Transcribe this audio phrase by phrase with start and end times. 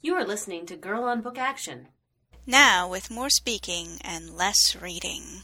[0.00, 1.88] You are listening to Girl on Book Action.
[2.46, 5.42] Now, with more speaking and less reading.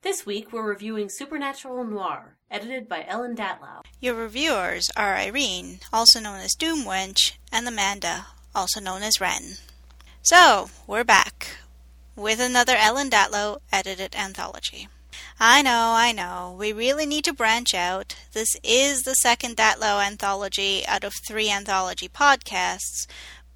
[0.00, 3.82] This week we're reviewing Supernatural Noir, edited by Ellen Datlow.
[4.00, 8.24] Your reviewers are Irene, also known as Doomwench, and Amanda,
[8.54, 9.56] also known as Wren.
[10.22, 11.58] So, we're back
[12.16, 14.88] with another Ellen Datlow edited anthology.
[15.38, 18.16] I know, I know, we really need to branch out.
[18.32, 23.06] This is the second Datlow anthology out of three anthology podcasts,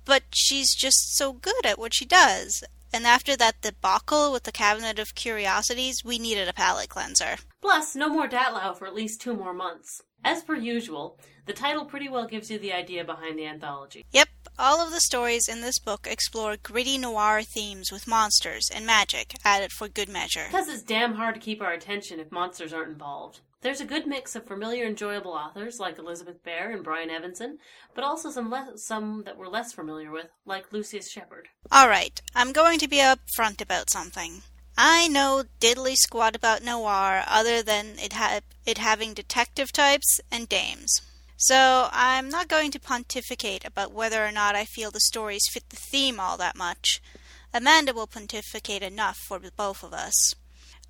[0.09, 2.64] but she's just so good at what she does.
[2.94, 7.36] And after that debacle with the Cabinet of Curiosities, we needed a palate cleanser.
[7.61, 10.02] Plus, no more Datlow for at least two more months.
[10.25, 14.04] As per usual, the title pretty well gives you the idea behind the anthology.
[14.13, 18.85] Yep, all of the stories in this book explore gritty noir themes with monsters and
[18.85, 20.46] magic added for good measure.
[20.50, 23.41] Because it's damn hard to keep our attention if monsters aren't involved.
[23.61, 27.58] There's a good mix of familiar, enjoyable authors like Elizabeth Bear and Brian Evenson,
[27.93, 31.49] but also some less, some that we're less familiar with, like Lucius Shepard.
[31.72, 34.42] All right, I'm going to be upfront about something.
[34.80, 40.48] I know diddly squat about noir other than it, ha- it having detective types and
[40.48, 41.00] dames.
[41.36, 45.68] So I'm not going to pontificate about whether or not I feel the stories fit
[45.70, 47.02] the theme all that much.
[47.52, 50.36] Amanda will pontificate enough for both of us.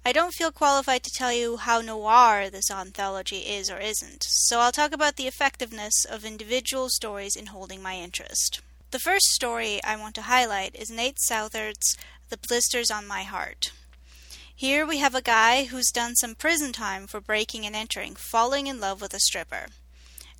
[0.05, 4.61] I don't feel qualified to tell you how noir this anthology is or isn't, so
[4.61, 8.61] I'll talk about the effectiveness of individual stories in holding my interest.
[8.91, 11.97] The first story I want to highlight is Nate Southard's
[12.29, 13.73] The Blisters on My Heart.
[14.59, 18.67] Here we have a guy who's done some prison time for breaking and entering, falling
[18.67, 19.67] in love with a stripper.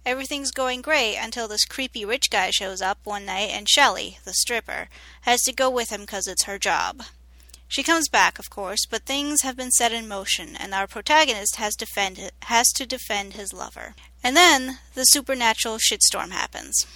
[0.05, 4.33] Everything's going great until this creepy rich guy shows up one night and Shelley, the
[4.33, 4.89] stripper,
[5.21, 7.05] has to go with him because it's her job.
[7.69, 11.55] She comes back, of course, but things have been set in motion, and our protagonist
[11.55, 13.95] has, defend, has to defend his lover.
[14.25, 16.89] And then the supernatural shitstorm happens.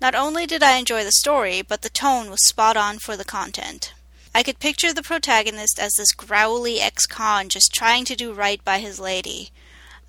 [0.00, 3.26] Not only did I enjoy the story, but the tone was spot on for the
[3.26, 3.92] content.
[4.34, 8.64] I could picture the protagonist as this growly ex con just trying to do right
[8.64, 9.50] by his lady.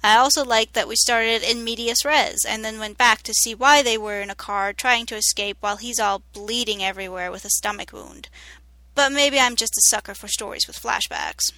[0.03, 3.53] I also liked that we started in medias res and then went back to see
[3.53, 7.45] why they were in a car trying to escape while he's all bleeding everywhere with
[7.45, 8.29] a stomach wound,
[8.95, 11.51] but maybe I'm just a sucker for stories with flashbacks.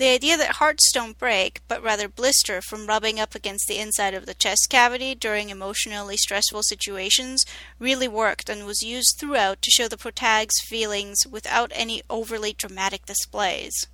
[0.00, 4.14] The idea that hearts don't break, but rather blister from rubbing up against the inside
[4.14, 7.44] of the chest cavity during emotionally stressful situations
[7.78, 13.04] really worked and was used throughout to show the protag's feelings without any overly dramatic
[13.04, 13.88] displays.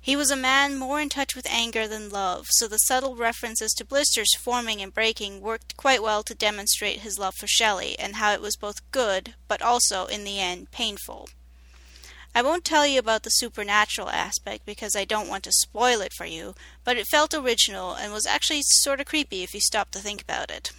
[0.00, 3.74] He was a man more in touch with anger than love, so the subtle references
[3.74, 8.16] to blisters forming and breaking worked quite well to demonstrate his love for Shelley and
[8.16, 11.28] how it was both good, but also, in the end, painful.
[12.34, 16.14] I won't tell you about the supernatural aspect because I don't want to spoil it
[16.14, 19.90] for you, but it felt original and was actually sort of creepy if you stop
[19.90, 20.72] to think about it.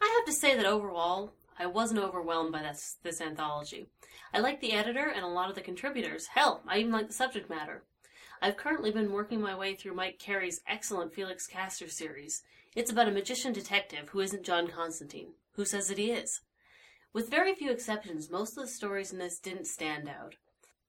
[0.00, 3.88] I have to say that overall, I wasn't overwhelmed by this, this anthology.
[4.32, 6.28] I like the editor and a lot of the contributors.
[6.28, 7.82] Hell, I even like the subject matter.
[8.40, 12.42] I've currently been working my way through Mike Carey's excellent Felix Castor series.
[12.76, 16.40] It's about a magician detective who isn't John Constantine, who says that he is.
[17.12, 20.36] With very few exceptions, most of the stories in this didn't stand out.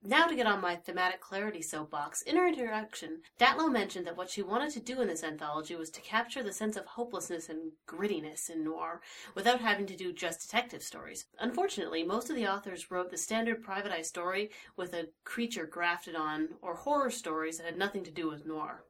[0.03, 4.31] Now to get on my thematic clarity soapbox, in her introduction, Datlow mentioned that what
[4.31, 7.73] she wanted to do in this anthology was to capture the sense of hopelessness and
[7.87, 9.01] grittiness in noir
[9.35, 11.27] without having to do just detective stories.
[11.37, 16.15] Unfortunately, most of the authors wrote the standard private eye story with a creature grafted
[16.15, 18.83] on, or horror stories that had nothing to do with noir.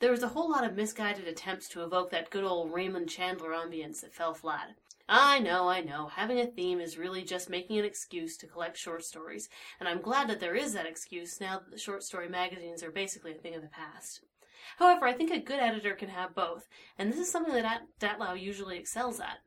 [0.00, 3.50] There was a whole lot of misguided attempts to evoke that good old Raymond Chandler
[3.50, 4.76] ambience that fell flat.
[5.08, 6.06] I know, I know.
[6.06, 9.48] Having a theme is really just making an excuse to collect short stories,
[9.80, 12.92] and I'm glad that there is that excuse now that the short story magazines are
[12.92, 14.20] basically a thing of the past.
[14.76, 18.40] However, I think a good editor can have both, and this is something that Datlow
[18.40, 19.38] usually excels at.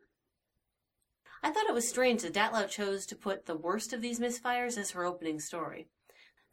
[1.43, 4.77] I thought it was strange that Datlow chose to put the worst of these misfires
[4.77, 5.87] as her opening story.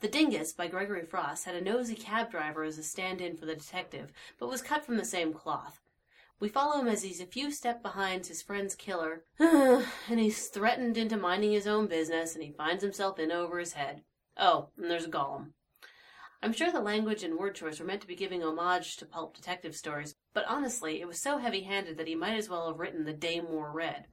[0.01, 3.47] The Dingus by Gregory Frost had a nosy cab driver as a stand in for
[3.47, 5.81] the detective, but was cut from the same cloth.
[6.39, 10.97] We follow him as he's a few steps behind his friend's killer, and he's threatened
[10.97, 14.03] into minding his own business, and he finds himself in over his head.
[14.37, 15.55] Oh, and there's a golem.
[16.45, 19.35] I'm sure the language and word choice were meant to be giving homage to pulp
[19.35, 22.79] detective stories, but honestly, it was so heavy handed that he might as well have
[22.79, 24.07] written The Day More Red.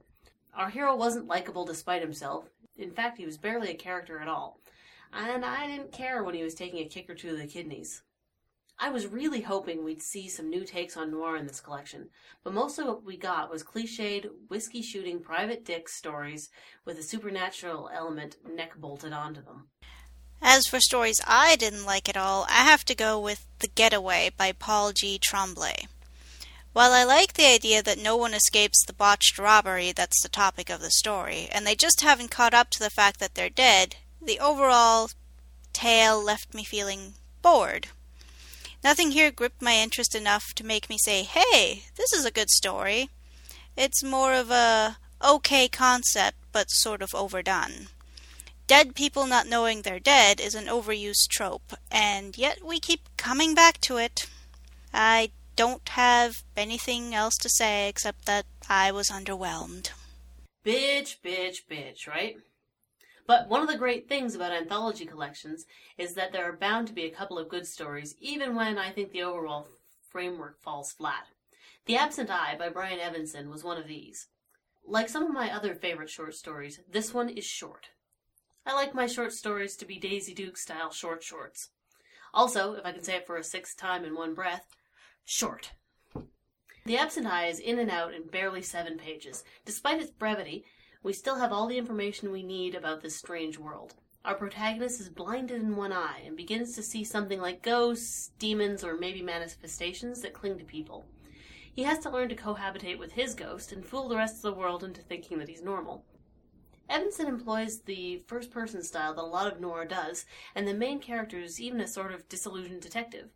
[0.52, 2.48] Our hero wasn't likable despite himself.
[2.76, 4.58] In fact, he was barely a character at all.
[5.12, 8.02] And I didn't care when he was taking a kick or two of the kidneys.
[8.78, 12.10] I was really hoping we'd see some new takes on noir in this collection,
[12.44, 16.50] but mostly what we got was cliched, whiskey shooting private dick stories
[16.84, 19.68] with a supernatural element neck bolted onto them.
[20.42, 24.32] As for stories I didn't like at all, I have to go with The Getaway
[24.36, 25.18] by Paul G.
[25.18, 25.86] Tremblay.
[26.74, 30.68] While I like the idea that no one escapes the botched robbery that's the topic
[30.68, 33.96] of the story, and they just haven't caught up to the fact that they're dead,
[34.20, 35.10] the overall
[35.72, 37.88] tale left me feeling bored.
[38.82, 42.50] Nothing here gripped my interest enough to make me say, hey, this is a good
[42.50, 43.10] story.
[43.76, 47.88] It's more of a okay concept, but sort of overdone.
[48.66, 53.54] Dead people not knowing they're dead is an overused trope, and yet we keep coming
[53.54, 54.26] back to it.
[54.92, 59.90] I don't have anything else to say except that I was underwhelmed.
[60.64, 62.38] Bitch, bitch, bitch, right?
[63.26, 65.66] But one of the great things about anthology collections
[65.98, 68.90] is that there are bound to be a couple of good stories, even when I
[68.90, 69.68] think the overall
[70.08, 71.26] framework falls flat.
[71.86, 74.28] The Absent Eye by Brian Evenson was one of these.
[74.86, 77.90] Like some of my other favorite short stories, this one is short.
[78.64, 81.70] I like my short stories to be Daisy Duke style short shorts.
[82.32, 84.66] Also, if I can say it for a sixth time in one breath,
[85.24, 85.72] short.
[86.84, 89.42] The Absent Eye is in and out in barely seven pages.
[89.64, 90.64] Despite its brevity,
[91.06, 93.94] we still have all the information we need about this strange world.
[94.24, 98.82] Our protagonist is blinded in one eye and begins to see something like ghosts, demons,
[98.82, 101.06] or maybe manifestations that cling to people.
[101.72, 104.58] He has to learn to cohabitate with his ghost and fool the rest of the
[104.58, 106.04] world into thinking that he's normal.
[106.90, 110.26] Evenson employs the first person style that a lot of noir does,
[110.56, 113.28] and the main character is even a sort of disillusioned detective,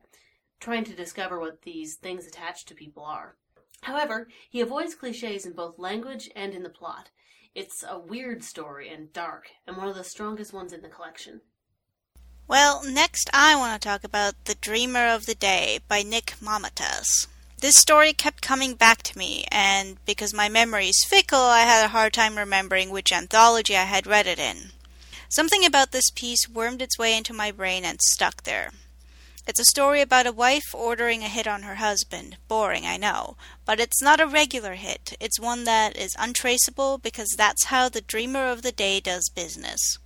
[0.58, 3.36] trying to discover what these things attached to people are.
[3.82, 7.10] However, he avoids cliches in both language and in the plot.
[7.52, 11.40] It's a weird story and dark, and one of the strongest ones in the collection.
[12.46, 17.26] Well, next I want to talk about The Dreamer of the Day by Nick Mamatas.
[17.58, 21.84] This story kept coming back to me, and because my memory is fickle, I had
[21.84, 24.70] a hard time remembering which anthology I had read it in.
[25.28, 28.70] Something about this piece wormed its way into my brain and stuck there.
[29.46, 32.36] It's a story about a wife ordering a hit on her husband.
[32.46, 33.36] Boring, I know.
[33.64, 35.16] But it's not a regular hit.
[35.18, 39.98] It's one that is untraceable because that's how the dreamer of the day does business.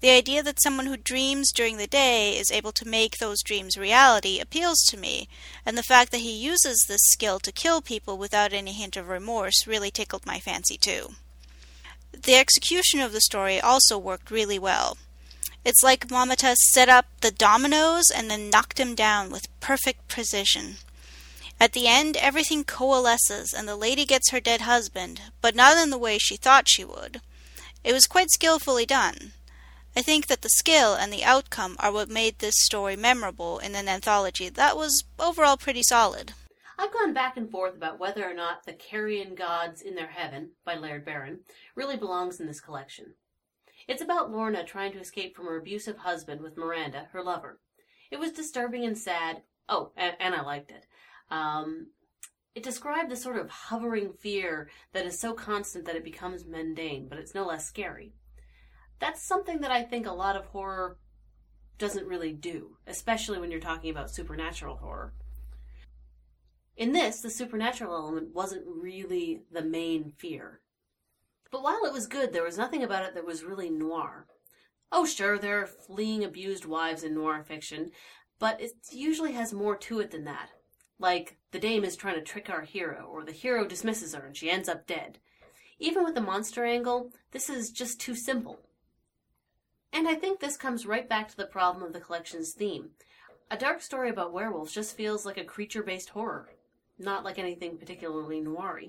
[0.00, 3.76] The idea that someone who dreams during the day is able to make those dreams
[3.76, 5.28] reality appeals to me,
[5.66, 9.08] and the fact that he uses this skill to kill people without any hint of
[9.08, 11.14] remorse really tickled my fancy too.
[12.12, 14.98] The execution of the story also worked really well.
[15.68, 20.76] It's like Mamatas set up the dominoes and then knocked him down with perfect precision.
[21.60, 25.90] At the end, everything coalesces and the lady gets her dead husband, but not in
[25.90, 27.20] the way she thought she would.
[27.84, 29.32] It was quite skillfully done.
[29.94, 33.74] I think that the skill and the outcome are what made this story memorable in
[33.74, 36.32] an anthology that was overall pretty solid.
[36.78, 40.52] I've gone back and forth about whether or not The Carrion Gods in Their Heaven
[40.64, 41.40] by Laird Barron
[41.74, 43.16] really belongs in this collection.
[43.88, 47.58] It's about Lorna trying to escape from her abusive husband with Miranda, her lover.
[48.10, 49.42] It was disturbing and sad.
[49.68, 50.86] Oh, and, and I liked it.
[51.30, 51.88] Um,
[52.54, 57.08] it described the sort of hovering fear that is so constant that it becomes mundane,
[57.08, 58.12] but it's no less scary
[58.98, 60.98] that's something that I think a lot of horror
[61.78, 65.14] doesn't really do, especially when you're talking about supernatural horror.
[66.76, 70.60] In this, the supernatural element wasn't really the main fear.
[71.50, 74.26] But while it was good, there was nothing about it that was really noir.
[74.92, 77.90] Oh, sure, there are fleeing abused wives in noir fiction,
[78.38, 80.50] but it usually has more to it than that.
[80.98, 84.36] Like, the dame is trying to trick our hero, or the hero dismisses her and
[84.36, 85.18] she ends up dead.
[85.78, 88.60] Even with the monster angle, this is just too simple.
[89.92, 92.90] And I think this comes right back to the problem of the collection's theme.
[93.50, 96.50] A dark story about werewolves just feels like a creature based horror,
[96.98, 98.80] not like anything particularly noir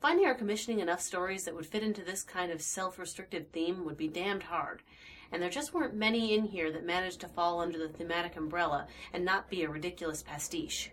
[0.00, 3.84] Finding or commissioning enough stories that would fit into this kind of self restrictive theme
[3.84, 4.80] would be damned hard,
[5.30, 8.86] and there just weren't many in here that managed to fall under the thematic umbrella
[9.12, 10.90] and not be a ridiculous pastiche.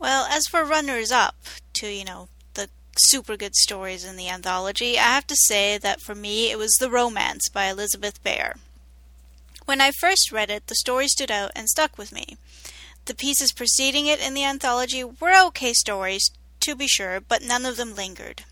[0.00, 1.36] Well, as for runners up
[1.74, 6.00] to, you know, the super good stories in the anthology, I have to say that
[6.00, 8.56] for me it was The Romance by Elizabeth Bear.
[9.66, 12.36] When I first read it, the story stood out and stuck with me.
[13.04, 17.64] The pieces preceding it in the anthology were okay stories, to be sure, but none
[17.64, 18.44] of them lingered.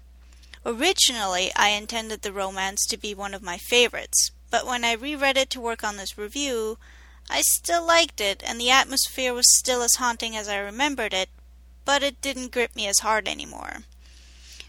[0.66, 5.36] Originally, I intended the romance to be one of my favorites, but when I reread
[5.36, 6.76] it to work on this review,
[7.30, 11.28] I still liked it, and the atmosphere was still as haunting as I remembered it,
[11.84, 13.84] but it didn't grip me as hard anymore.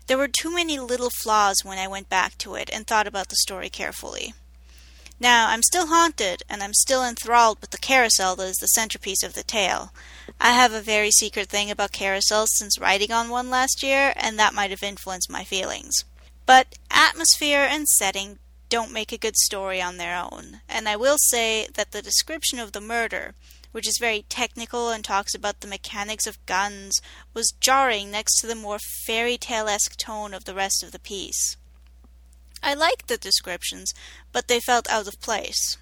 [0.06, 3.30] There were too many little flaws when I went back to it and thought about
[3.30, 4.36] the story carefully.
[5.20, 9.24] Now, I'm still haunted, and I'm still enthralled with the carousel that is the centerpiece
[9.24, 9.92] of the tale.
[10.40, 14.38] I have a very secret thing about carousels since riding on one last year, and
[14.38, 16.04] that might have influenced my feelings.
[16.46, 21.18] But atmosphere and setting don't make a good story on their own, and I will
[21.18, 23.34] say that the description of the murder,
[23.72, 27.02] which is very technical and talks about the mechanics of guns,
[27.34, 31.00] was jarring next to the more fairy tale esque tone of the rest of the
[31.00, 31.58] piece.
[32.62, 33.94] I liked the descriptions,
[34.32, 35.78] but they felt out of place.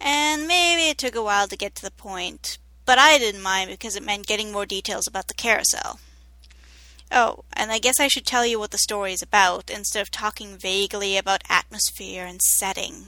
[0.00, 3.70] And maybe it took a while to get to the point, but I didn't mind
[3.70, 6.00] because it meant getting more details about the carousel.
[7.10, 10.10] Oh, and I guess I should tell you what the story is about instead of
[10.10, 13.06] talking vaguely about atmosphere and setting.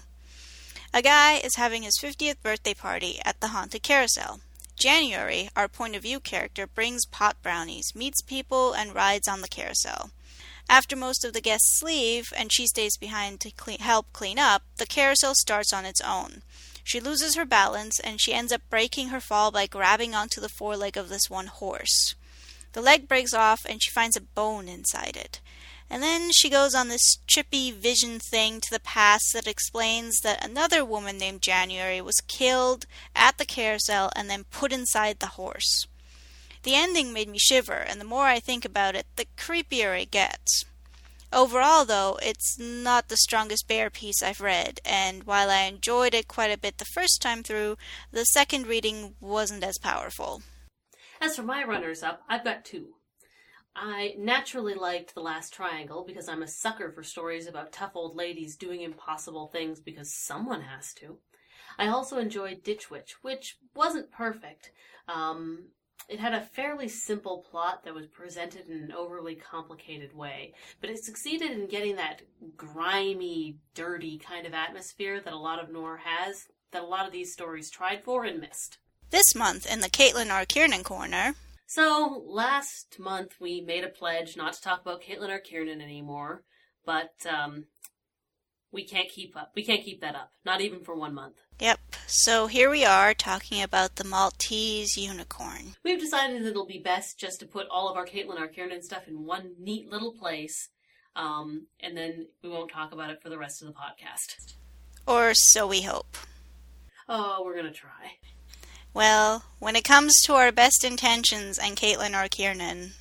[0.94, 4.40] A guy is having his 50th birthday party at the Haunted Carousel.
[4.76, 9.48] January, our point of view character, brings pot brownies, meets people, and rides on the
[9.48, 10.10] carousel.
[10.68, 14.62] After most of the guests leave and she stays behind to clean, help clean up,
[14.76, 16.42] the carousel starts on its own.
[16.86, 20.48] She loses her balance and she ends up breaking her fall by grabbing onto the
[20.48, 22.14] foreleg of this one horse.
[22.74, 25.40] The leg breaks off and she finds a bone inside it.
[25.90, 30.44] And then she goes on this trippy vision thing to the past that explains that
[30.44, 35.88] another woman named January was killed at the carousel and then put inside the horse.
[36.62, 40.12] The ending made me shiver, and the more I think about it, the creepier it
[40.12, 40.64] gets.
[41.32, 46.28] Overall, though, it's not the strongest bear piece I've read, and while I enjoyed it
[46.28, 47.76] quite a bit the first time through,
[48.12, 50.42] the second reading wasn't as powerful.
[51.20, 52.94] As for my runners up, I've got two.
[53.74, 58.16] I naturally liked The Last Triangle because I'm a sucker for stories about tough old
[58.16, 61.18] ladies doing impossible things because someone has to.
[61.78, 64.70] I also enjoyed Ditch Witch, which wasn't perfect.
[65.08, 65.66] Um,
[66.08, 70.90] it had a fairly simple plot that was presented in an overly complicated way, but
[70.90, 72.22] it succeeded in getting that
[72.56, 77.12] grimy, dirty kind of atmosphere that a lot of noir has, that a lot of
[77.12, 78.78] these stories tried for and missed.
[79.10, 80.44] This month in the Caitlin R.
[80.44, 81.34] Kiernan Corner.
[81.66, 85.40] So, last month we made a pledge not to talk about Caitlin R.
[85.40, 86.44] Kiernan anymore,
[86.84, 87.64] but um,
[88.70, 89.52] we can't keep up.
[89.56, 91.36] We can't keep that up, not even for one month.
[91.58, 91.80] Yep.
[92.08, 95.74] So here we are talking about the Maltese unicorn.
[95.82, 98.46] We've decided it'll be best just to put all of our Caitlin R.
[98.46, 100.68] Kiernan stuff in one neat little place,
[101.16, 104.54] um, and then we won't talk about it for the rest of the podcast.
[105.04, 106.16] Or so we hope.
[107.08, 108.18] Oh, we're gonna try.
[108.94, 112.28] Well, when it comes to our best intentions and Caitlin R.
[112.28, 112.92] Kiernan,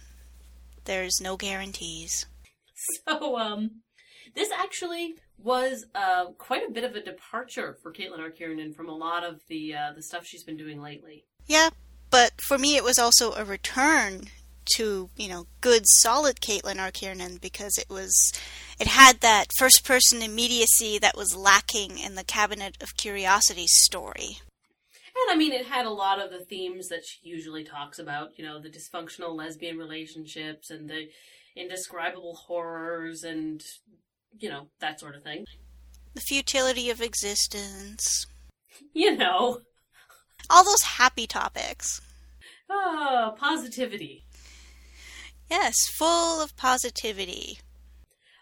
[0.85, 2.25] there's no guarantees.
[3.07, 3.81] So, um,
[4.35, 8.29] this actually was uh, quite a bit of a departure for Caitlin R.
[8.29, 11.25] Kiernan from a lot of the uh, the stuff she's been doing lately.
[11.45, 11.69] Yeah,
[12.09, 14.29] but for me, it was also a return
[14.77, 16.91] to you know good, solid Caitlin R.
[16.91, 18.33] Kiernan because it was
[18.79, 24.39] it had that first person immediacy that was lacking in the Cabinet of Curiosities story.
[25.17, 28.37] And I mean, it had a lot of the themes that she usually talks about.
[28.37, 31.07] You know, the dysfunctional lesbian relationships and the
[31.55, 33.63] indescribable horrors and
[34.39, 35.45] you know, that sort of thing.
[36.13, 38.27] The futility of existence.
[38.93, 39.59] You know.
[40.49, 42.01] All those happy topics.
[42.69, 44.25] Ah, positivity.
[45.49, 47.59] Yes, full of positivity.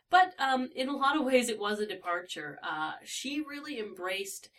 [0.10, 2.60] But um, in a lot of ways, it was a departure.
[2.64, 4.50] Uh, she really embraced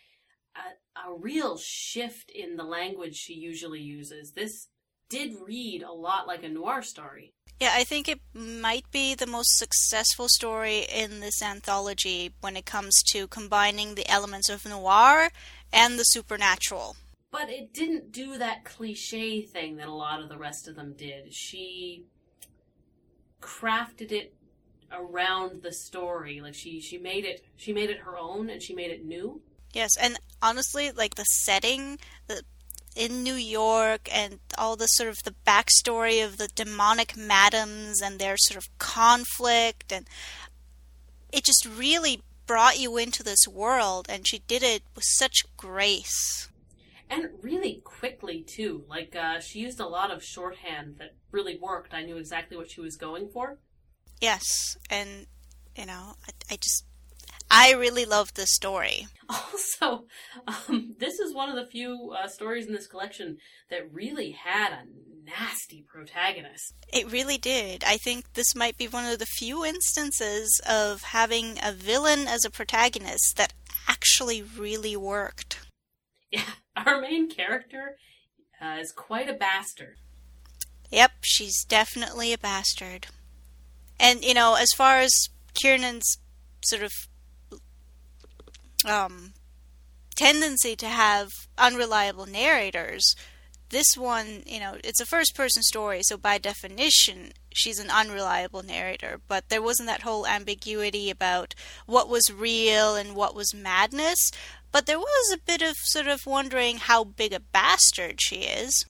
[0.56, 4.32] a, a real shift in the language she usually uses.
[4.32, 4.68] This
[5.08, 7.34] did read a lot like a noir story.
[7.60, 12.66] Yeah, I think it might be the most successful story in this anthology when it
[12.66, 15.30] comes to combining the elements of noir
[15.72, 16.96] and the supernatural.
[17.30, 20.94] But it didn't do that cliche thing that a lot of the rest of them
[20.96, 21.32] did.
[21.32, 22.04] She
[23.40, 24.34] crafted it
[24.92, 26.40] around the story.
[26.40, 29.40] Like she she made it she made it her own and she made it new.
[29.72, 32.42] Yes, and honestly, like the setting, the
[32.94, 38.18] in New York and all the sort of the backstory of the demonic madams and
[38.18, 40.06] their sort of conflict and
[41.32, 46.48] it just really brought you into this world and she did it with such grace.
[47.10, 51.92] And really quickly too like uh, she used a lot of shorthand that really worked.
[51.92, 53.58] I knew exactly what she was going for.
[54.20, 55.26] Yes and
[55.76, 56.84] you know i, I just
[57.50, 59.06] I really love this story.
[59.30, 60.04] Also,
[60.46, 63.38] um, this is one of the few uh, stories in this collection
[63.70, 64.84] that really had a
[65.24, 66.74] nasty protagonist.
[66.92, 67.82] It really did.
[67.84, 72.44] I think this might be one of the few instances of having a villain as
[72.44, 73.54] a protagonist that
[73.88, 75.60] actually really worked.
[76.30, 77.96] Yeah, our main character
[78.60, 79.96] uh, is quite a bastard.
[80.90, 83.06] Yep, she's definitely a bastard.
[83.98, 86.18] And, you know, as far as Kiernan's
[86.62, 86.92] sort of
[88.84, 89.32] um,
[90.16, 93.14] tendency to have unreliable narrators.
[93.70, 98.62] This one, you know, it's a first person story, so by definition, she's an unreliable
[98.62, 99.20] narrator.
[99.26, 101.54] But there wasn't that whole ambiguity about
[101.86, 104.30] what was real and what was madness.
[104.70, 108.84] But there was a bit of sort of wondering how big a bastard she is.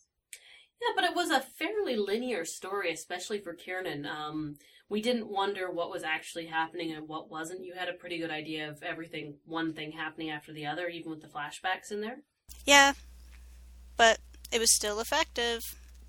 [0.82, 4.04] Yeah, but it was a fairly linear story, especially for Kiernan.
[4.04, 4.56] Um,
[4.88, 7.64] we didn't wonder what was actually happening and what wasn't.
[7.64, 11.10] You had a pretty good idea of everything, one thing happening after the other, even
[11.10, 12.18] with the flashbacks in there.
[12.66, 12.92] Yeah,
[13.96, 14.18] but
[14.52, 15.60] it was still effective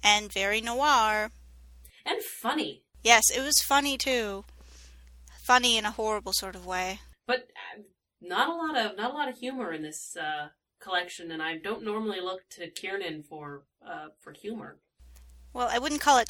[0.03, 1.31] and very noir.
[2.05, 2.83] And funny.
[3.03, 4.43] Yes, it was funny too.
[5.45, 6.99] Funny in a horrible sort of way.
[7.27, 7.81] But uh,
[8.21, 11.57] not a lot of not a lot of humor in this uh, collection, and I
[11.57, 14.77] don't normally look to Kiernan for uh, for humor.
[15.53, 16.29] Well, I wouldn't call it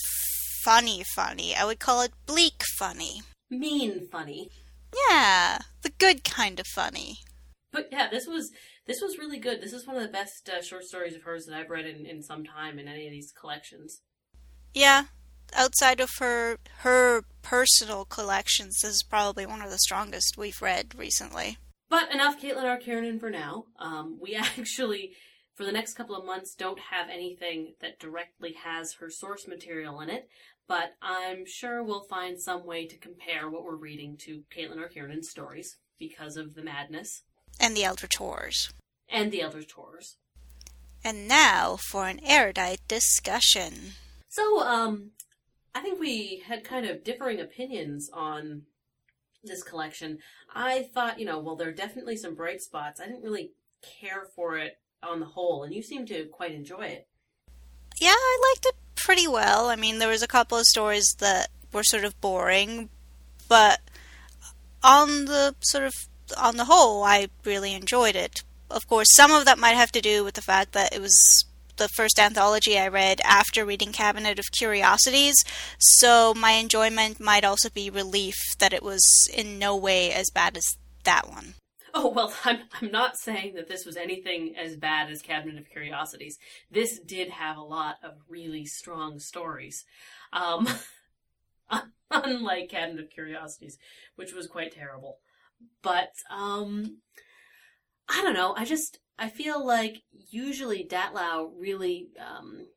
[0.66, 1.56] funny funny.
[1.56, 3.22] I would call it bleak funny.
[3.52, 4.50] Mean funny.
[5.10, 7.18] Yeah, the good kind of funny.
[7.72, 8.52] But yeah, this was
[8.88, 9.62] this was really good.
[9.62, 12.06] This is one of the best uh, short stories of hers that I've read in,
[12.06, 14.02] in some time in any of these collections.
[14.74, 15.06] Yeah,
[15.54, 20.96] outside of her her personal collections, this is probably one of the strongest we've read
[20.98, 21.58] recently.
[21.90, 22.78] But enough Caitlin R.
[22.78, 23.66] Kiernan for now.
[23.78, 25.12] Um, we actually,
[25.54, 30.02] for the next couple of months, don't have anything that directly has her source material
[30.02, 30.28] in it,
[30.68, 34.90] but I'm sure we'll find some way to compare what we're reading to Caitlin R.
[34.90, 37.24] Kiernan's stories because of the madness.
[37.60, 38.74] And the Eldritch Horrors.
[39.10, 40.18] And the Eldritch Horrors.
[41.04, 43.94] And now for an erudite discussion.
[44.28, 45.12] So, um,
[45.74, 48.64] I think we had kind of differing opinions on
[49.44, 50.18] this collection.
[50.54, 53.00] I thought, you know, well, there are definitely some bright spots.
[53.00, 53.52] I didn't really
[54.02, 57.08] care for it on the whole, and you seem to quite enjoy it.
[58.02, 59.70] Yeah, I liked it pretty well.
[59.70, 62.90] I mean, there was a couple of stories that were sort of boring,
[63.48, 63.80] but
[64.84, 65.94] on the sort of
[66.36, 68.42] on the whole, I really enjoyed it.
[68.72, 71.46] Of course, some of that might have to do with the fact that it was
[71.78, 75.36] the first anthology I read after reading Cabinet of Curiosities,
[75.78, 80.58] so my enjoyment might also be relief that it was in no way as bad
[80.58, 81.54] as that one.
[81.98, 85.70] Oh, well, I'm, I'm not saying that this was anything as bad as Cabinet of
[85.70, 86.38] Curiosities.
[86.70, 89.86] This did have a lot of really strong stories.
[90.34, 90.68] Um,
[92.12, 93.78] unlike Cabinet of Curiosities,
[94.18, 95.20] which was quite terrible.
[95.82, 96.98] But, um,
[98.10, 98.54] I don't know.
[98.58, 102.68] I just, I feel like usually Datlow really, um,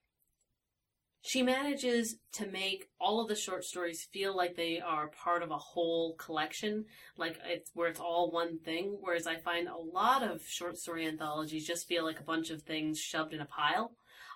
[1.29, 5.51] she manages to make all of the short stories feel like they are part of
[5.51, 6.87] a whole collection,
[7.19, 8.97] like it's where it's all one thing.
[8.99, 12.63] Whereas I find a lot of short story anthologies just feel like a bunch of
[12.63, 13.93] things shoved in a pile.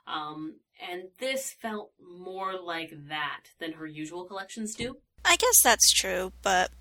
[0.07, 4.99] Um, and this felt more like that than her usual collections do.
[5.25, 6.73] I guess that's true, but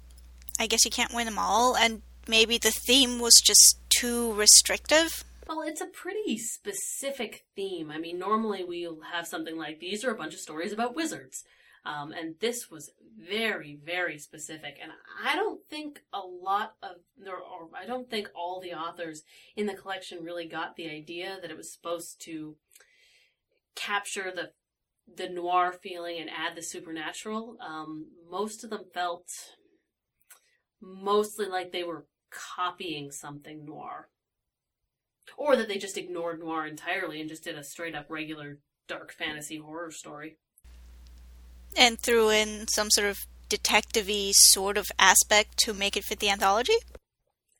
[0.59, 5.23] I guess you can't win them all, and maybe the theme was just too restrictive.
[5.51, 7.91] Well, it's a pretty specific theme.
[7.91, 11.43] I mean, normally we'll have something like these are a bunch of stories about wizards.
[11.83, 14.77] Um, and this was very, very specific.
[14.81, 16.91] And I don't think a lot of
[17.27, 19.23] or I don't think all the authors
[19.57, 22.55] in the collection really got the idea that it was supposed to
[23.75, 24.51] capture the
[25.13, 27.57] the noir feeling and add the supernatural.
[27.59, 29.27] Um, most of them felt
[30.81, 34.07] mostly like they were copying something noir.
[35.37, 39.13] Or that they just ignored noir entirely and just did a straight up regular dark
[39.13, 40.37] fantasy horror story.
[41.75, 43.17] And threw in some sort of
[43.51, 46.77] detective sort of aspect to make it fit the anthology?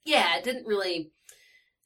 [0.04, 1.12] Yeah, it didn't really.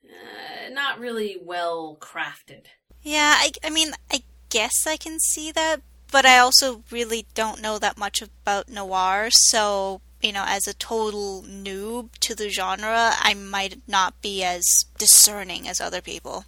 [0.04, 2.66] Uh, not really well crafted.
[3.02, 7.62] Yeah, I, I mean, I guess I can see that, but I also really don't
[7.62, 13.12] know that much about noir, so you know, as a total noob to the genre,
[13.20, 14.66] I might not be as
[14.98, 16.46] discerning as other people.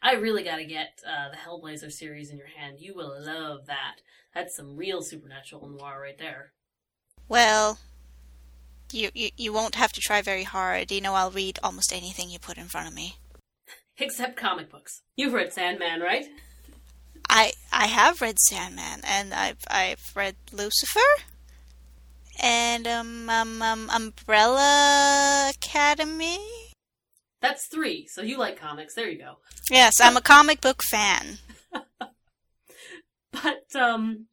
[0.00, 2.76] I really got to get uh, the Hellblazer series in your hand.
[2.78, 3.96] You will love that.
[4.32, 6.52] That's some real supernatural noir right there.
[7.28, 7.80] Well,
[8.92, 10.92] you, you you won't have to try very hard.
[10.92, 13.16] You know, I'll read almost anything you put in front of me.
[13.98, 15.02] Except comic books.
[15.16, 16.26] You've read Sandman, right?
[17.28, 21.00] I I have read Sandman, and I've I've read Lucifer
[22.40, 26.38] and um, um, um, Umbrella Academy.
[27.40, 28.06] That's three.
[28.08, 28.94] So you like comics.
[28.94, 29.38] There you go.
[29.70, 31.38] Yes, I'm a comic book fan.
[33.32, 34.26] but um,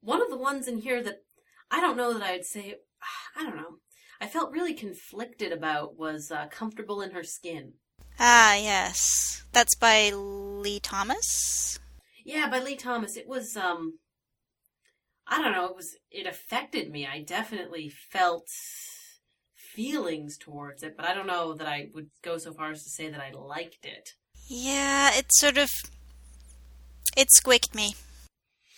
[0.00, 1.22] one of the ones in here that
[1.70, 2.76] I don't know that I'd say.
[3.36, 3.78] I don't know.
[4.20, 7.74] I felt really conflicted about was uh, "Comfortable in Her Skin."
[8.18, 11.78] Ah, yes, that's by Lee Thomas.
[12.24, 13.16] Yeah, by Lee Thomas.
[13.16, 13.98] It was um
[15.30, 17.06] I don't know, it was it affected me.
[17.06, 18.48] I definitely felt
[19.54, 22.90] feelings towards it, but I don't know that I would go so far as to
[22.90, 24.14] say that I liked it.
[24.48, 25.70] Yeah, it sort of
[27.16, 27.94] it squicked me.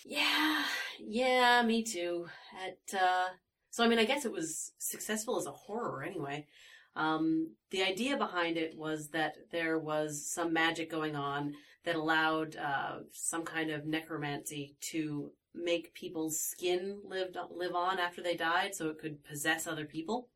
[0.04, 0.64] Yeah,
[1.00, 2.26] yeah, me too.
[2.62, 3.28] At uh
[3.70, 6.46] so I mean I guess it was successful as a horror anyway.
[6.94, 12.56] Um, the idea behind it was that there was some magic going on that allowed
[12.56, 18.74] uh, some kind of necromancy to make people's skin live live on after they died,
[18.74, 20.28] so it could possess other people.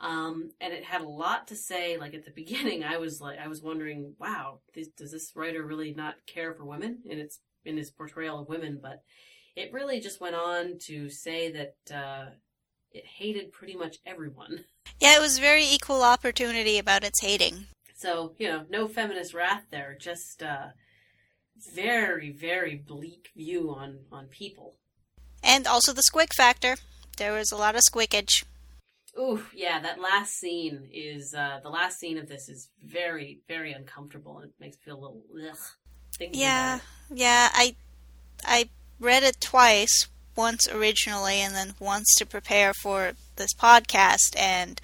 [0.00, 1.96] Um, and it had a lot to say.
[1.96, 5.64] Like at the beginning, I was like, I was wondering, wow, this, does this writer
[5.64, 8.78] really not care for women in its in his portrayal of women?
[8.80, 9.02] But
[9.56, 12.30] it really just went on to say that uh,
[12.92, 14.64] it hated pretty much everyone.
[15.00, 17.66] Yeah, it was very equal opportunity about its hating.
[17.94, 19.96] So you know, no feminist wrath there.
[20.00, 20.68] Just uh,
[21.74, 24.76] very, very bleak view on on people.
[25.42, 26.76] And also the squick factor.
[27.16, 28.44] There was a lot of squickage.
[29.18, 33.72] Ooh, yeah, that last scene is uh, the last scene of this is very, very
[33.72, 35.58] uncomfortable, and it makes me feel a little ugh.
[36.32, 36.80] Yeah,
[37.12, 37.48] yeah.
[37.52, 37.74] I
[38.44, 38.68] I
[39.00, 44.80] read it twice, once originally, and then once to prepare for this podcast, and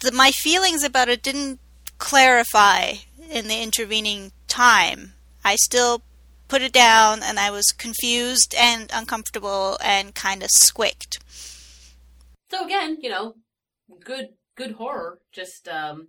[0.00, 1.60] the, my feelings about it didn't
[1.98, 2.94] clarify
[3.30, 5.14] in the intervening time.
[5.42, 6.02] I still
[6.48, 11.20] put it down, and I was confused and uncomfortable and kind of squicked.
[12.50, 13.36] So again, you know,
[14.04, 16.08] good good horror, just um,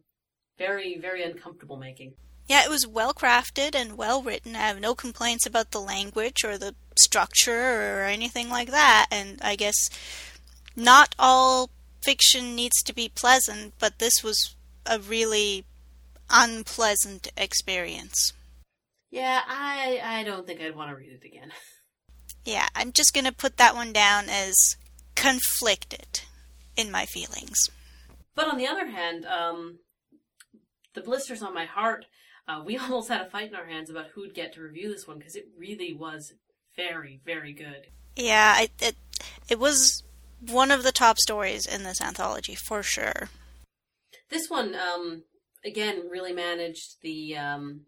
[0.57, 2.13] very very uncomfortable making.
[2.47, 4.55] Yeah, it was well crafted and well written.
[4.55, 9.07] I have no complaints about the language or the structure or anything like that.
[9.09, 9.89] And I guess
[10.75, 11.69] not all
[12.01, 15.63] fiction needs to be pleasant, but this was a really
[16.31, 18.33] unpleasant experience.
[19.09, 21.51] Yeah, I I don't think I'd want to read it again.
[22.43, 24.55] Yeah, I'm just going to put that one down as
[25.13, 26.21] conflicted
[26.75, 27.69] in my feelings.
[28.33, 29.77] But on the other hand, um,
[30.95, 32.05] the blisters on my heart,
[32.47, 35.07] uh, we almost had a fight in our hands about who'd get to review this
[35.07, 36.33] one because it really was
[36.75, 37.85] very, very good.
[38.15, 38.95] Yeah, it, it
[39.47, 40.03] it was
[40.39, 43.29] one of the top stories in this anthology for sure.
[44.29, 45.23] This one, um,
[45.65, 47.81] again, really managed the um,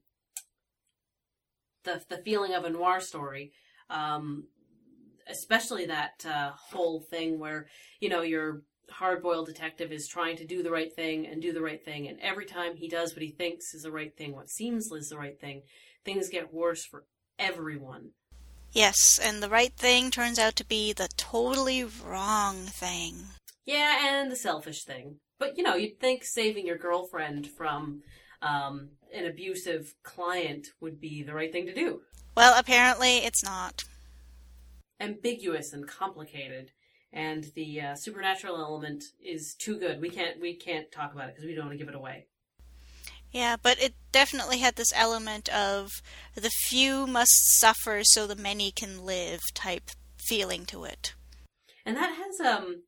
[1.83, 3.51] the the feeling of a noir story.
[3.89, 4.45] Um,
[5.27, 7.67] especially that uh, whole thing where
[7.99, 11.61] you know your hard-boiled detective is trying to do the right thing and do the
[11.61, 14.49] right thing, and every time he does what he thinks is the right thing, what
[14.49, 15.63] seems is the right thing,
[16.03, 17.05] things get worse for
[17.39, 18.11] everyone.
[18.71, 23.27] Yes, and the right thing turns out to be the totally wrong thing.
[23.65, 25.17] Yeah, and the selfish thing.
[25.39, 28.01] But you know, you'd think saving your girlfriend from
[28.41, 32.01] um, an abusive client would be the right thing to do.
[32.35, 33.83] Well, apparently it's not
[34.99, 36.71] ambiguous and complicated,
[37.11, 40.01] and the uh, supernatural element is too good.
[40.01, 42.27] We can't we can't talk about it because we don't want to give it away.
[43.31, 45.89] Yeah, but it definitely had this element of
[46.35, 51.15] the few must suffer so the many can live type feeling to it.
[51.85, 52.83] And that has um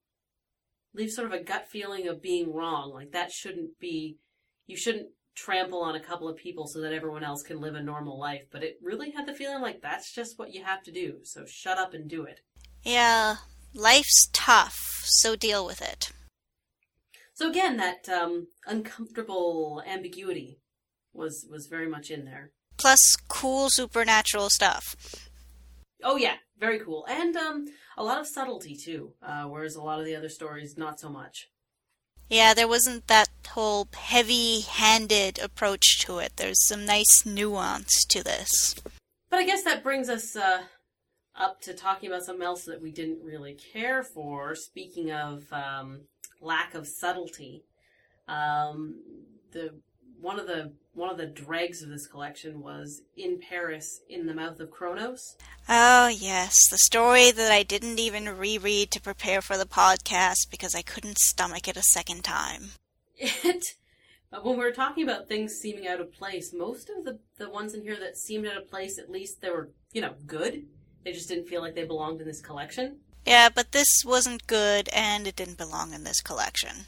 [0.95, 2.91] leaves sort of a gut feeling of being wrong.
[2.93, 4.17] Like that shouldn't be
[4.67, 7.83] you shouldn't trample on a couple of people so that everyone else can live a
[7.83, 8.43] normal life.
[8.51, 11.19] But it really had the feeling like that's just what you have to do.
[11.23, 12.39] So shut up and do it.
[12.83, 13.37] Yeah,
[13.73, 16.11] life's tough, so deal with it.
[17.33, 20.59] So again, that um, uncomfortable ambiguity
[21.13, 22.51] was was very much in there.
[22.77, 24.95] Plus, cool supernatural stuff.
[26.03, 27.65] Oh yeah, very cool, and um,
[27.97, 29.13] a lot of subtlety too.
[29.21, 31.49] Uh, whereas a lot of the other stories, not so much.
[32.29, 36.33] Yeah, there wasn't that whole heavy handed approach to it.
[36.37, 38.75] There's some nice nuance to this.
[39.29, 40.63] But I guess that brings us uh,
[41.35, 44.55] up to talking about something else that we didn't really care for.
[44.55, 46.01] Speaking of um,
[46.41, 47.63] lack of subtlety,
[48.27, 49.01] um,
[49.51, 49.79] the
[50.21, 54.33] one of the one of the dregs of this collection was in Paris, in the
[54.33, 55.35] mouth of Kronos.
[55.67, 60.73] Oh yes, the story that I didn't even reread to prepare for the podcast because
[60.73, 62.71] I couldn't stomach it a second time.
[63.17, 63.63] It
[64.41, 67.73] when we are talking about things seeming out of place, most of the the ones
[67.73, 70.65] in here that seemed out of place, at least they were you know good.
[71.03, 72.97] They just didn't feel like they belonged in this collection.
[73.25, 76.87] Yeah, but this wasn't good, and it didn't belong in this collection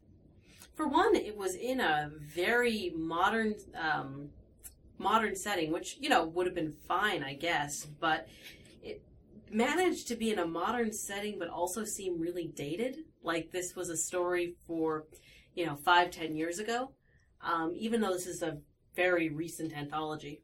[0.77, 4.29] for one, it was in a very modern um,
[4.99, 8.27] modern setting, which you know would have been fine, I guess, but
[8.83, 9.01] it
[9.51, 12.99] managed to be in a modern setting, but also seem really dated.
[13.23, 15.05] Like this was a story for
[15.55, 16.91] you know five, ten years ago,
[17.41, 18.59] um, even though this is a
[18.95, 20.41] very recent anthology.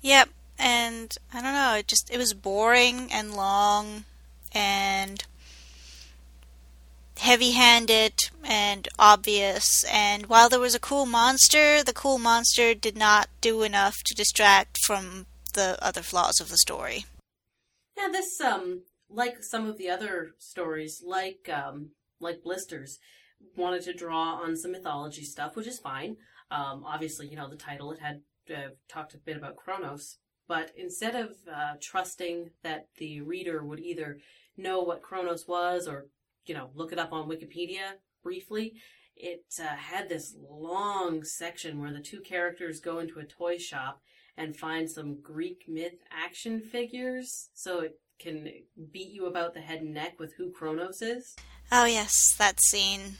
[0.00, 4.04] Yep, and I don't know, it just it was boring and long,
[4.52, 5.22] and
[7.18, 9.84] heavy handed and obvious.
[9.90, 14.14] And while there was a cool monster, the cool monster did not do enough to
[14.14, 17.04] distract from the other flaws of the story.
[17.96, 22.98] Yeah, this um like some of the other stories, like um like blisters,
[23.56, 26.16] wanted to draw on some mythology stuff, which is fine.
[26.50, 30.72] Um, obviously, you know, the title, it had uh, talked a bit about Kronos, but
[30.76, 34.18] instead of uh, trusting that the reader would either
[34.56, 36.06] know what Kronos was or,
[36.48, 38.74] you know, look it up on Wikipedia briefly,
[39.16, 44.00] it uh, had this long section where the two characters go into a toy shop
[44.36, 48.48] and find some Greek myth action figures so it can
[48.92, 51.36] beat you about the head and neck with who Kronos is.
[51.70, 53.16] Oh, yes, that scene.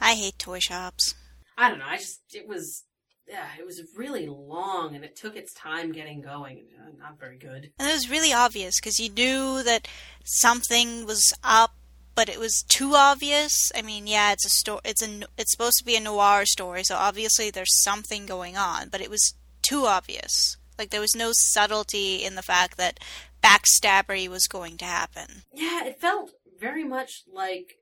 [0.00, 1.14] I hate toy shops.
[1.56, 1.86] I don't know.
[1.86, 2.84] I just, it was,
[3.28, 6.66] yeah, it was really long and it took its time getting going.
[6.78, 7.70] Uh, not very good.
[7.78, 9.88] And it was really obvious because you knew that
[10.24, 11.74] something was up,
[12.16, 13.70] but it was too obvious.
[13.76, 14.80] I mean, yeah, it's a story.
[14.84, 15.20] It's a.
[15.38, 18.88] It's supposed to be a noir story, so obviously there's something going on.
[18.88, 20.56] But it was too obvious.
[20.78, 22.98] Like there was no subtlety in the fact that
[23.44, 25.42] backstabbery was going to happen.
[25.52, 27.76] Yeah, it felt very much like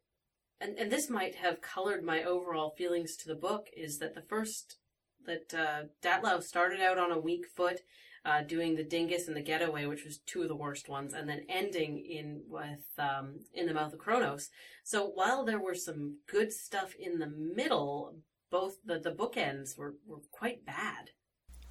[0.61, 4.23] and, and this might have colored my overall feelings to the book is that the
[4.23, 4.77] first
[5.26, 7.80] that uh, Datlow started out on a weak foot,
[8.24, 11.28] uh, doing the Dingus and the Getaway, which was two of the worst ones, and
[11.28, 14.50] then ending in with um, in the Mouth of Kronos.
[14.82, 18.16] So while there were some good stuff in the middle,
[18.50, 21.10] both the the bookends were were quite bad.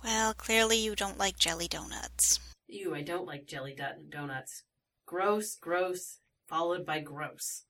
[0.03, 2.39] Well, clearly you don't like jelly donuts.
[2.67, 3.77] Ew, I don't like jelly
[4.09, 4.63] donuts.
[5.05, 7.63] Gross, gross, followed by gross.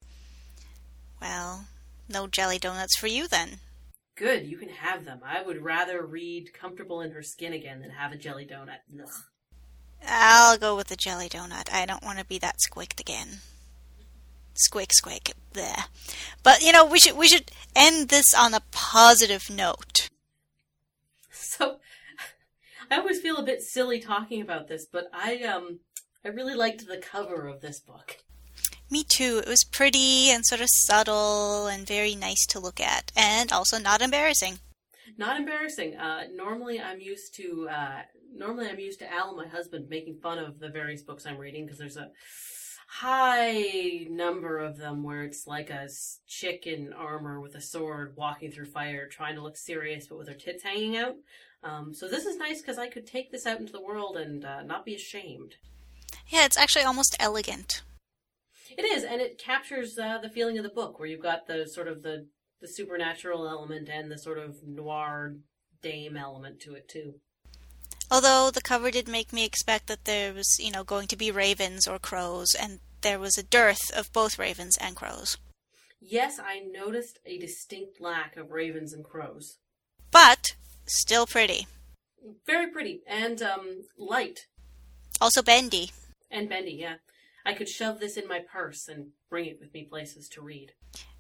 [1.22, 1.66] Well,
[2.10, 3.60] no jelly donuts for you then.
[4.24, 5.20] Good, you can have them.
[5.22, 8.80] I would rather read Comfortable in Her Skin again than have a jelly donut.
[8.98, 9.10] Ugh.
[10.08, 11.70] I'll go with the jelly donut.
[11.74, 13.40] I don't want to be that squicked again.
[14.56, 15.88] Squick, squick, there.
[16.42, 20.08] But you know, we should we should end this on a positive note.
[21.30, 21.80] So,
[22.90, 25.80] I always feel a bit silly talking about this, but I um
[26.24, 28.20] I really liked the cover of this book.
[28.94, 29.40] Me too.
[29.40, 33.80] It was pretty and sort of subtle and very nice to look at, and also
[33.80, 34.60] not embarrassing.
[35.18, 35.98] Not embarrassing.
[35.98, 38.02] Uh, normally, I'm used to uh,
[38.32, 41.66] normally I'm used to Al, my husband, making fun of the various books I'm reading
[41.66, 42.12] because there's a
[42.88, 45.90] high number of them where it's like a
[46.28, 50.28] chick in armor with a sword walking through fire, trying to look serious but with
[50.28, 51.16] her tits hanging out.
[51.64, 54.46] Um, so this is nice because I could take this out into the world and
[54.46, 55.56] uh, not be ashamed.
[56.28, 57.82] Yeah, it's actually almost elegant.
[58.78, 61.68] It is, and it captures uh, the feeling of the book, where you've got the
[61.68, 62.28] sort of the
[62.62, 65.36] the supernatural element and the sort of noir
[65.82, 67.16] dame element to it too.
[68.10, 71.30] Although the cover did make me expect that there was, you know, going to be
[71.30, 75.38] ravens or crows, and there was a dearth of both ravens and crows.
[76.00, 79.58] Yes, I noticed a distinct lack of ravens and crows.
[80.12, 80.56] But
[80.86, 81.68] still pretty.
[82.46, 84.48] Very pretty and um, light.
[85.20, 85.92] Also bendy.
[86.30, 86.96] And bendy, yeah.
[87.46, 90.72] I could shove this in my purse and bring it with me places to read.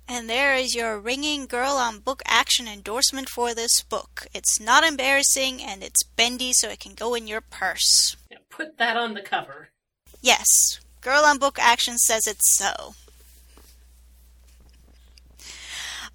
[0.07, 4.27] And there is your ringing girl on book action endorsement for this book.
[4.33, 8.15] It's not embarrassing and it's bendy so it can go in your purse.
[8.29, 9.69] Yeah, put that on the cover.
[10.21, 12.95] Yes, Girl on Book Action says it's so.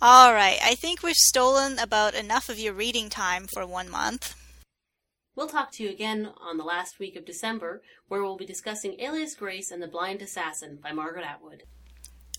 [0.01, 4.35] All right, I think we've stolen about enough of your reading time for one month.
[5.37, 9.01] We'll talk to you again on the last week of December, where we'll be discussing
[9.01, 11.63] Alias Grace and the Blind Assassin by Margaret Atwood.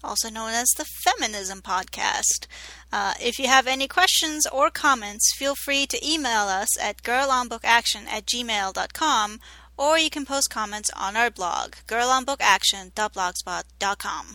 [0.03, 2.47] Also known as the Feminism Podcast.
[2.91, 8.07] Uh, if you have any questions or comments, feel free to email us at girlonbookaction
[8.07, 9.39] at gmail.com
[9.77, 14.33] or you can post comments on our blog, girlonbookaction.blogspot.com.